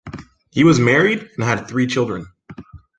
[0.49, 2.25] He was married and had three children.